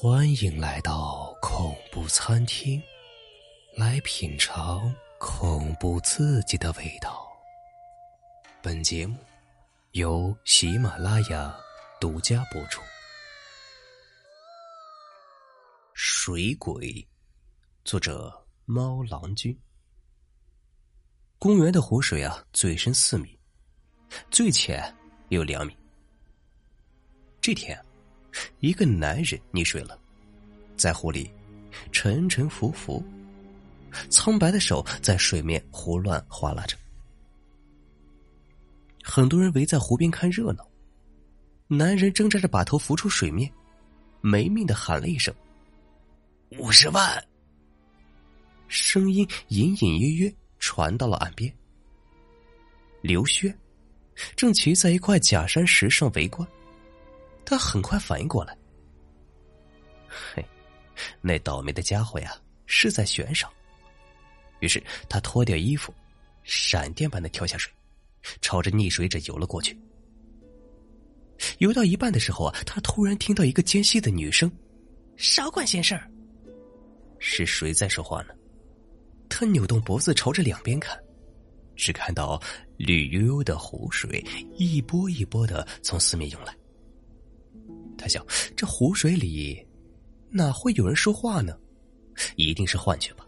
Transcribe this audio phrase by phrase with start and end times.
[0.00, 2.80] 欢迎来到恐怖餐厅，
[3.74, 7.28] 来品尝恐怖刺激的味道。
[8.62, 9.18] 本节目
[9.94, 11.52] 由喜马拉雅
[12.00, 12.80] 独家播出。
[15.94, 17.04] 水鬼，
[17.84, 18.32] 作者
[18.66, 19.58] 猫郎君。
[21.40, 23.36] 公园的湖水啊，最深四米，
[24.30, 24.94] 最浅
[25.30, 25.76] 有两米。
[27.40, 27.76] 这天。
[28.60, 29.98] 一个男人溺水了，
[30.76, 31.30] 在湖里
[31.92, 33.02] 沉沉浮浮，
[34.10, 36.76] 苍白的手在水面胡乱划拉着。
[39.02, 40.66] 很多人围在湖边看热闹。
[41.70, 43.52] 男人挣扎着把头浮出水面，
[44.22, 45.34] 没命的喊了一声
[46.58, 47.22] ：“五十万！”
[48.68, 51.52] 声音隐隐约约传到了岸边。
[53.02, 53.54] 刘轩
[54.34, 56.48] 正骑在一块假山石上围观。
[57.48, 58.54] 他很快反应过来，
[60.06, 60.44] 嘿，
[61.22, 63.50] 那倒霉的家伙呀是在悬赏。
[64.60, 65.90] 于是他脱掉衣服，
[66.42, 67.72] 闪电般的跳下水，
[68.42, 69.74] 朝着溺水者游了过去。
[71.56, 74.52] 游到一半的时候啊，他突然听到一个尖细的女声
[75.16, 76.06] ：“少管闲事儿。”
[77.18, 78.34] 是谁在说话呢？
[79.26, 81.02] 他扭动脖子朝着两边看，
[81.76, 82.38] 只看到
[82.76, 84.22] 绿油油的湖水
[84.58, 86.54] 一波一波的从四面涌来。
[87.98, 88.24] 他想，
[88.56, 89.62] 这湖水里
[90.30, 91.58] 哪会有人说话呢？
[92.36, 93.26] 一定是幻觉吧。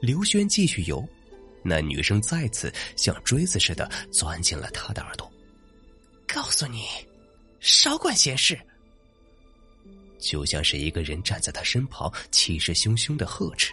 [0.00, 1.06] 刘轩继续游，
[1.62, 5.30] 那女生再次像锥子似的钻进了他的耳朵，
[6.26, 6.84] 告诉你，
[7.60, 8.58] 少管闲事。
[10.18, 13.72] 就像是一个人站在他身旁，气势汹汹的呵斥。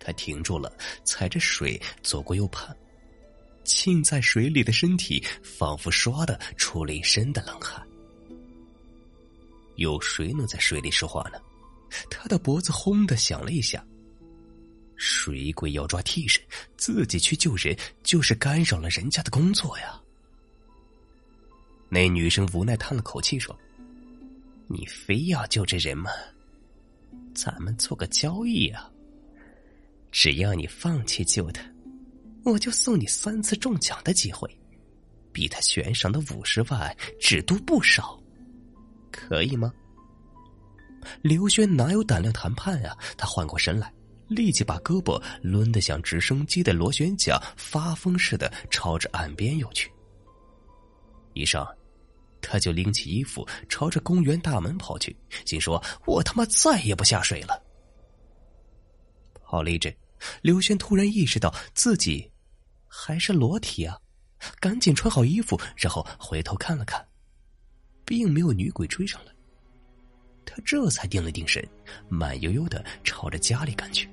[0.00, 0.72] 他停住了，
[1.04, 2.76] 踩着水左顾右盼。
[3.68, 7.86] 浸在水里的身体仿佛唰的出了一身的冷汗。
[9.76, 11.38] 有谁能在水里说话呢？
[12.10, 13.84] 他的脖子轰的响了一下。
[14.96, 16.42] 水鬼要抓替身，
[16.76, 20.00] 自己去救人，就是干扰了人家的工作呀。
[21.88, 23.56] 那女生无奈叹了口气说
[24.66, 26.10] ：“你非要救这人吗？
[27.34, 28.90] 咱们做个交易啊。
[30.10, 31.62] 只要你放弃救他。”
[32.50, 34.48] 我就送你三次中奖的机会，
[35.32, 38.20] 比他悬赏的五十万只多不少，
[39.10, 39.72] 可以吗？
[41.22, 42.96] 刘轩哪有胆量谈判呀？
[43.16, 43.92] 他缓过神来，
[44.28, 49.90] 立即把胳膊抡得像直升机的螺旋桨，发疯似的朝着岸边游去。
[51.34, 51.66] 一上，
[52.40, 57.62] 他就拎起衣服朝着公园大门跑去，心说：“我他妈再也不下水了。”
[59.44, 59.94] 跑了一阵，
[60.42, 62.30] 刘轩突然意识到自己。
[63.00, 63.96] 还是裸体啊！
[64.58, 67.06] 赶紧穿好衣服，然后回头看了看，
[68.04, 69.32] 并没有女鬼追上来。
[70.44, 71.64] 他这才定了定神，
[72.08, 74.10] 慢悠悠的朝着家里赶去。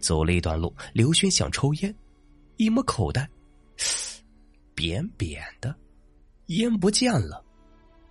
[0.00, 1.94] 走了一段路，刘轩想抽烟，
[2.56, 3.30] 一摸口袋，
[4.74, 5.72] 扁扁的，
[6.46, 7.44] 烟不见了，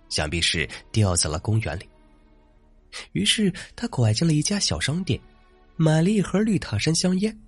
[0.08, 1.86] 想必是掉在了公园里。
[3.12, 5.20] 于是他拐进了一家小商店，
[5.76, 7.38] 买了一盒绿塔山香烟。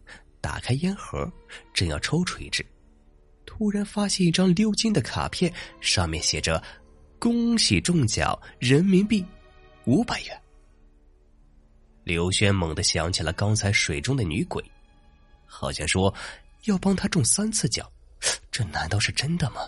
[0.45, 1.27] 打开烟盒，
[1.73, 2.63] 正要抽出一支，
[3.47, 5.51] 突然发现一张鎏金的卡片，
[5.81, 6.63] 上面写着
[7.19, 9.25] “恭喜中奖，人民币
[9.87, 10.39] 五百元”。
[12.05, 14.63] 刘轩猛地想起了刚才水中的女鬼，
[15.47, 16.15] 好像说
[16.65, 17.91] 要帮他中三次奖，
[18.51, 19.67] 这难道是真的吗？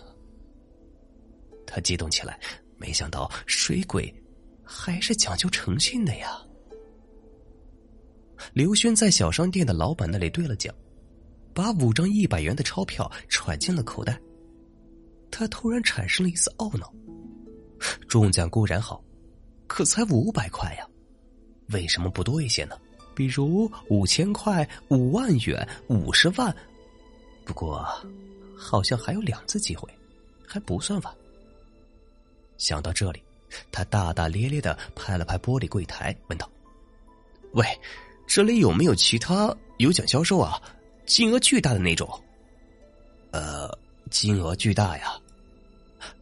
[1.65, 2.39] 他激动起来，
[2.77, 4.13] 没想到水鬼
[4.63, 6.39] 还是讲究诚信的呀。
[8.53, 10.73] 刘轩在小商店的老板那里兑了奖，
[11.53, 14.19] 把五张一百元的钞票揣进了口袋。
[15.29, 16.91] 他突然产生了一丝懊恼：
[18.07, 19.03] 中奖固然好，
[19.67, 20.87] 可才五百块呀，
[21.69, 22.75] 为什么不多一些呢？
[23.13, 26.55] 比如五千块、五万元、五十万。
[27.45, 27.85] 不过，
[28.57, 29.87] 好像还有两次机会，
[30.47, 31.13] 还不算晚。
[32.57, 33.21] 想到这里，
[33.71, 36.49] 他大大咧咧的拍了拍玻璃柜台，问道
[37.53, 37.65] ：“喂。”
[38.27, 40.61] 这里有没有其他有奖销售啊？
[41.05, 42.07] 金额巨大的那种？
[43.31, 43.75] 呃，
[44.11, 45.19] 金额巨大呀！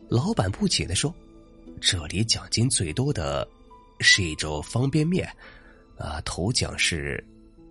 [0.08, 1.14] 老板不解的说
[1.82, 3.46] ：“这里奖金最多的
[4.00, 5.28] 是一周方便面，
[5.98, 7.22] 啊，头奖是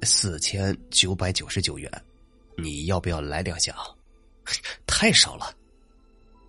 [0.02, 1.88] 四千九百九十九元，
[2.56, 3.74] 你要不要来两箱？”
[4.84, 5.54] 太少了。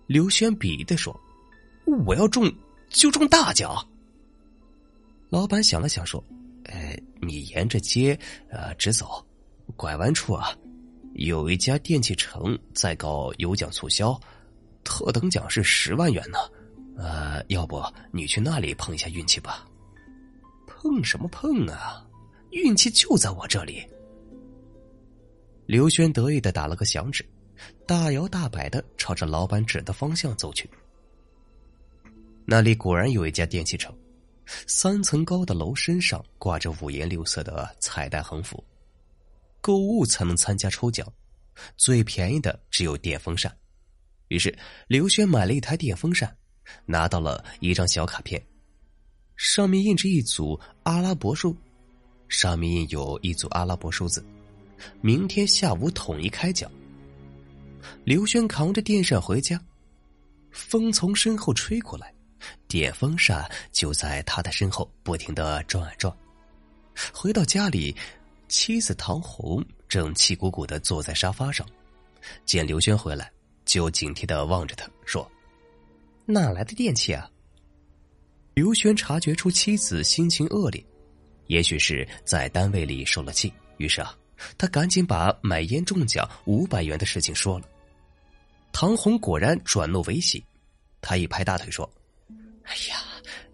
[0.08, 1.18] 刘轩鄙夷的说
[2.04, 2.52] ：“我要中
[2.90, 3.74] 就中大奖。”
[5.30, 6.22] 老板想了想说。
[6.68, 8.18] 哎，你沿着街
[8.48, 9.26] 呃直走，
[9.76, 10.56] 拐弯处啊，
[11.14, 14.18] 有一家电器城在搞有奖促销，
[14.84, 16.38] 特等奖是十万元呢，
[16.96, 17.82] 呃，要不
[18.12, 19.66] 你去那里碰一下运气吧？
[20.66, 22.06] 碰什么碰啊？
[22.50, 23.84] 运气就在我这里。
[25.66, 27.28] 刘轩得意的打了个响指，
[27.86, 30.70] 大摇大摆的朝着老板指的方向走去。
[32.46, 33.92] 那里果然有一家电器城，
[34.66, 38.62] 三层高的楼身上挂着五颜六色的彩带横幅，
[39.60, 41.06] 购物才能参加抽奖，
[41.76, 43.54] 最便宜的只有电风扇。
[44.28, 44.56] 于是
[44.88, 46.36] 刘轩买了一台电风扇，
[46.84, 48.44] 拿到了一张小卡片，
[49.36, 51.56] 上面印着一组阿拉伯数，
[52.28, 54.24] 上面印有一组阿拉伯数字。
[55.00, 56.70] 明天下午统一开奖。
[58.04, 59.60] 刘轩扛着电扇回家，
[60.50, 62.12] 风从身后吹过来。
[62.68, 66.14] 电风扇就在他的身后不停的转啊转。
[67.12, 67.94] 回到家里，
[68.48, 71.66] 妻子唐红正气鼓鼓的坐在沙发上，
[72.44, 73.30] 见刘轩回来，
[73.64, 75.30] 就警惕的望着他说
[76.24, 77.30] ：“哪来的电器啊？”
[78.54, 80.82] 刘轩察觉出妻子心情恶劣，
[81.48, 84.16] 也许是在单位里受了气，于是啊，
[84.56, 87.68] 他赶紧把买烟中奖五百元的事情说了。
[88.72, 90.42] 唐红果然转怒为喜，
[91.02, 91.86] 他一拍大腿说。
[92.66, 93.02] 哎呀，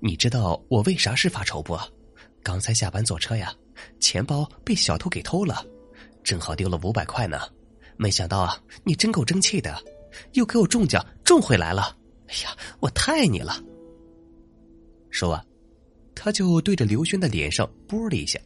[0.01, 1.79] 你知道我为啥事发愁不？
[2.43, 3.55] 刚才下班坐车呀，
[4.01, 5.65] 钱包被小偷给偷了，
[6.25, 7.41] 正好丢了五百块呢。
[7.97, 9.81] 没想到啊，你真够争气的，
[10.33, 11.97] 又给我中奖中回来了。
[12.29, 13.63] 哎呀，我太爱你了。
[15.11, 15.47] 说完，
[16.15, 18.41] 他就对着刘轩的脸上啵了一下。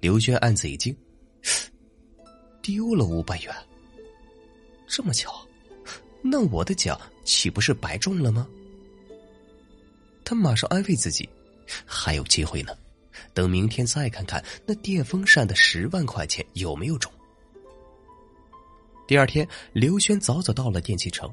[0.00, 0.94] 刘轩暗自一惊，
[2.60, 3.54] 丢了五百元。
[4.88, 5.32] 这么巧，
[6.20, 8.46] 那我的奖岂不是白中了吗？
[10.26, 11.28] 他马上安慰自己，
[11.84, 12.76] 还有机会呢，
[13.32, 17.10] 等明天再看看那电风扇的十万块钱有没有中。
[19.06, 21.32] 第二天，刘轩早早到了电器城，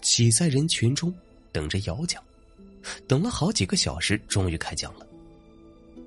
[0.00, 1.12] 挤在人群中
[1.50, 2.22] 等着摇奖，
[3.08, 5.04] 等了好几个小时，终于开奖了。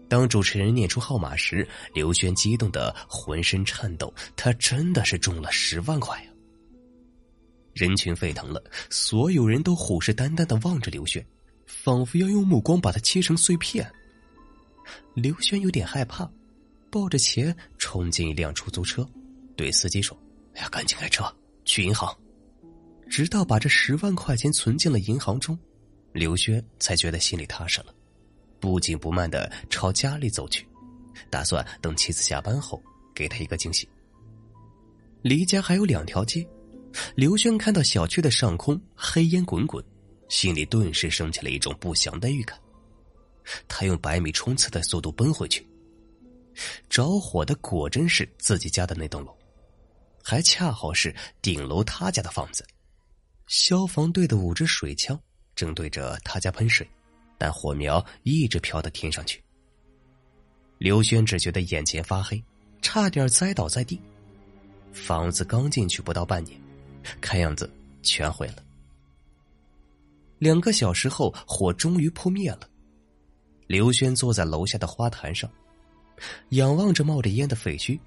[0.08, 6.30] 当主持人念出号码时，刘轩激动的浑身颤抖，他真的是中了十万块呀！
[7.74, 11.22] 人群沸腾了，所有人都虎视眈眈的望着刘轩。
[11.66, 13.90] 仿佛要用目光把它切成碎片。
[15.14, 16.30] 刘轩有点害怕，
[16.90, 19.08] 抱着钱冲进一辆出租车，
[19.56, 20.18] 对司机说
[20.56, 21.24] ：“哎呀，赶紧开车
[21.64, 22.16] 去银行。”
[23.10, 25.58] 直到把这十万块钱存进了银行中，
[26.12, 27.94] 刘轩才觉得心里踏实了，
[28.60, 30.68] 不紧不慢的朝家里走去，
[31.30, 32.82] 打算等妻子下班后
[33.14, 33.88] 给他一个惊喜。
[35.22, 36.46] 离家还有两条街，
[37.16, 39.84] 刘轩看到小区的上空黑烟滚滚。
[40.28, 42.60] 心里顿时升起了一种不祥的预感，
[43.68, 45.66] 他用百米冲刺的速度奔回去。
[46.90, 49.36] 着火的果真是自己家的那栋楼，
[50.24, 52.66] 还恰好是顶楼他家的房子。
[53.48, 55.20] 消防队的五支水枪
[55.56, 56.90] 正对着他家喷水，
[57.38, 59.44] 但火苗一直飘到天上去。
[60.78, 62.44] 刘轩只觉得眼前发黑，
[62.82, 64.02] 差点栽倒在地。
[64.92, 66.60] 房子刚进去不到半年，
[67.22, 67.70] 看样子
[68.02, 68.65] 全毁了。
[70.38, 72.70] 两个小时后，火终于扑灭了。
[73.68, 75.50] 刘轩坐在楼下的花坛上，
[76.50, 78.00] 仰望着冒着烟的废墟，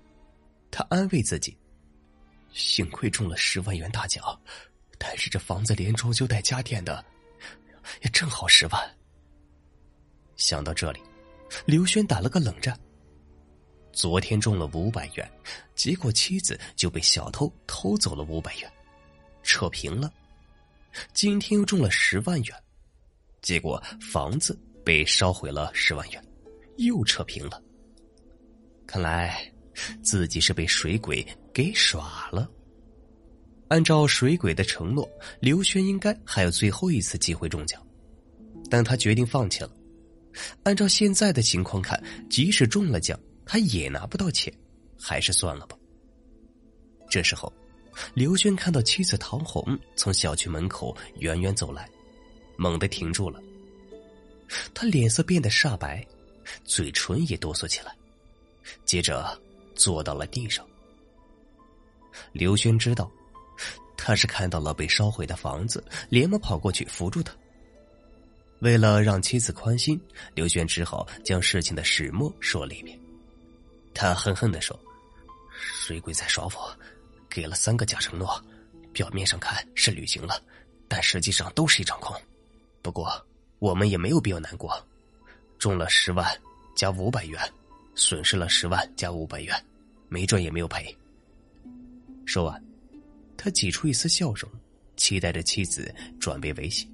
[0.71, 1.57] 他安慰自己：
[2.53, 4.23] 幸亏中了十万元大奖，
[4.99, 7.05] 但是这房子连装修带家电的，
[8.03, 8.97] 也正好十万。
[10.37, 11.01] 想到这里，
[11.67, 12.79] 刘轩打了个冷战。
[13.91, 15.29] 昨天中了五百元，
[15.75, 18.73] 结果妻子就被小偷偷走了五百元，
[19.43, 20.13] 扯平了。
[21.13, 22.57] 今天又中了十万元，
[23.43, 26.25] 结果房子被烧毁了十万元，
[26.79, 27.63] 又扯平了。
[28.87, 29.53] 看来
[30.03, 32.51] 自己是被水鬼给耍了。
[33.69, 35.09] 按照水鬼的承诺，
[35.41, 37.87] 刘轩应该还有最后一次机会中奖，
[38.71, 39.71] 但他决定放弃了。
[40.63, 44.53] 按照现在的情况看，即使中了奖，他也拿不到钱，
[44.99, 45.77] 还是算了吧。
[47.09, 47.53] 这时候。
[48.15, 51.89] 刘轩看到妻子唐红从小区门口远远走来，
[52.57, 53.41] 猛地停住了。
[54.73, 56.07] 他脸色变得煞白，
[56.65, 57.95] 嘴唇也哆嗦起来，
[58.85, 59.39] 接着
[59.75, 60.67] 坐到了地上。
[62.33, 63.11] 刘轩知道，
[63.97, 67.35] 他是看到了被烧毁的房子，连忙跑过去扶住他。
[68.61, 70.01] 为了让妻子宽心，
[70.35, 72.99] 刘轩只好将事情的始末说了一遍。
[73.95, 74.79] 他恨恨的说
[75.51, 76.77] ：“水鬼在耍我。”
[77.39, 78.45] 给了三个假承诺，
[78.93, 80.43] 表面上看是履行了，
[80.89, 82.21] 但实际上都是一场空。
[82.83, 83.25] 不过
[83.61, 84.85] 我们也没有必要难过，
[85.57, 86.27] 中了十万
[86.75, 87.41] 加五百元，
[87.95, 89.55] 损失了十万加五百元，
[90.09, 90.93] 没赚也没有赔。
[92.27, 92.61] 说完，
[93.37, 94.51] 他挤出一丝笑容，
[94.97, 96.91] 期待着妻子转变为喜。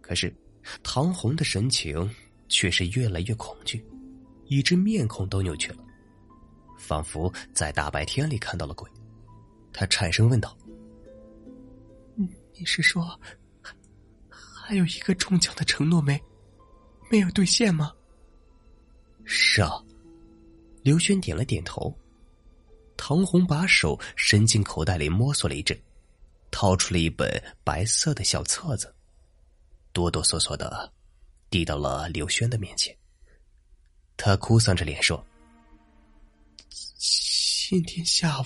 [0.00, 0.32] 可是
[0.84, 2.08] 唐红的神情
[2.48, 3.84] 却是越来越恐惧，
[4.46, 5.84] 以致面孔都扭曲了，
[6.78, 8.88] 仿佛在大白天里看到了鬼。
[9.72, 10.56] 他颤声问道
[12.16, 13.18] ：“你是说，
[14.28, 16.20] 还有一个中奖的承诺没
[17.10, 17.92] 没有兑现吗
[19.24, 19.82] ？”“是啊。”
[20.82, 21.96] 刘轩点了点头。
[22.96, 25.78] 唐红把手伸进口袋里摸索了一阵，
[26.50, 28.92] 掏出了一本白色的小册子，
[29.92, 30.92] 哆哆嗦嗦的
[31.48, 32.96] 递到了刘轩的面前。
[34.16, 35.24] 他哭丧着脸说
[36.98, 38.44] ：“今天下午，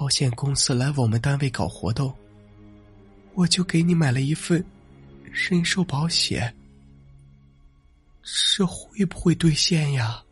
[0.00, 2.10] 保险公司来我们单位搞活动，
[3.34, 4.64] 我就给你买了一份
[5.30, 6.56] 人寿保险。
[8.22, 10.24] 这会不会兑现呀？”